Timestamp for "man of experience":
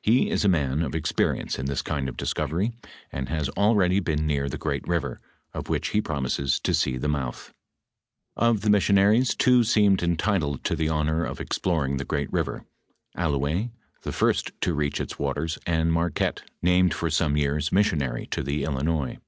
0.48-1.58